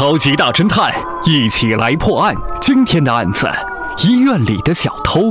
[0.00, 0.90] 超级大侦探，
[1.26, 2.34] 一起来破案。
[2.58, 3.46] 今天的案子：
[3.98, 5.30] 医院里的小偷。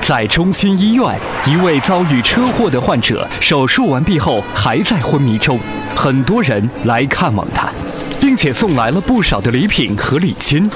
[0.00, 5.58] 在中心医院，一位遭遇车祸的患者手术完毕后还在昏迷中，
[5.96, 7.68] 很多人来看望他，
[8.20, 10.70] 并且送来了不少的礼品和礼金。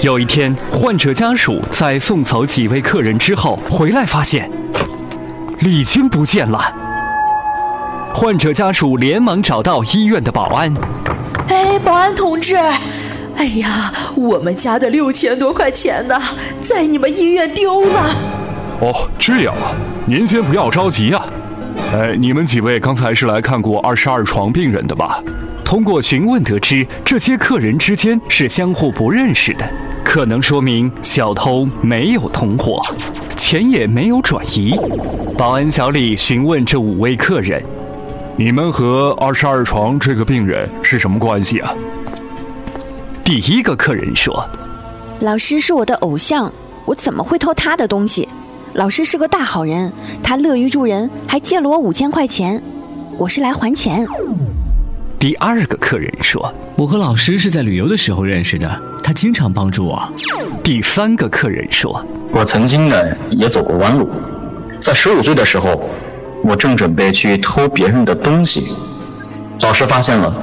[0.00, 4.48] 有一天，患者家属在送走几位客人之后回来，发现
[5.58, 6.91] 礼金不见了。
[8.14, 10.72] 患者家属连忙找到医院的保安。
[11.48, 12.56] 哎，保安同志，
[13.36, 16.16] 哎呀，我们家的六千多块钱呢，
[16.60, 18.14] 在你们医院丢了。
[18.80, 19.74] 哦，这样啊，
[20.06, 21.26] 您先不要着急啊。
[21.92, 25.20] 哎，你们几位刚才是来看过二十二床病人的吧？
[25.64, 29.68] 通过询问得知，这些客人之间是相互不认识的，
[30.04, 32.80] 可能说明小偷没有同伙，
[33.36, 34.78] 钱也没有转移。
[35.36, 37.60] 保安小李询问这五位客人。
[38.34, 41.74] 你们和二十二床这个病人是什么关系啊？
[43.22, 44.44] 第一个客人说
[45.20, 46.50] ：“老师是我的偶像，
[46.86, 48.26] 我怎么会偷他的东西？
[48.72, 52.60] 老师是个大好人，他乐于助人，还借了我五千块钱，
[53.18, 54.06] 我是来还钱。”
[55.20, 60.02] 第二个客人说：“我和老师是在旅游的时候认识的，他经常帮助我。”
[60.64, 62.02] 第三个客人说
[62.32, 62.96] ：“我曾经呢
[63.30, 64.08] 也走过弯路，
[64.80, 65.84] 在十五岁的时候。”
[66.42, 68.74] 我正准备去偷别人的东西，
[69.60, 70.34] 老师发现了，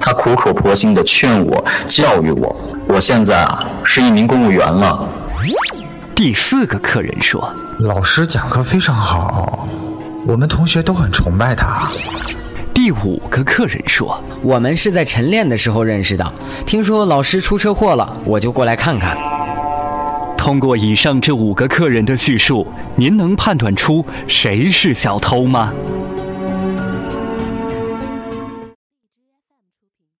[0.00, 2.54] 他苦口婆心地劝我、教育我。
[2.88, 5.06] 我现在啊是一名公务员了。
[6.14, 9.68] 第四个客人说：“老师讲课非常好，
[10.26, 11.90] 我们同学都很崇拜他。”
[12.74, 16.32] 第五个客人说：“我们是在晨练的时候认识的，
[16.64, 19.16] 听说老师出车祸了，我就过来看看。”
[20.42, 25.72] 通过以上这五个客人的叙述，您能判断出谁是小偷吗？